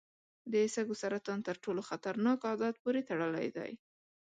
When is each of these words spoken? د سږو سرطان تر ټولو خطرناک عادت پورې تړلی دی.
د 0.53 0.53
سږو 0.73 0.95
سرطان 1.03 1.39
تر 1.47 1.55
ټولو 1.63 1.81
خطرناک 1.89 2.37
عادت 2.49 2.75
پورې 2.83 3.05
تړلی 3.09 3.47
دی. 3.57 3.71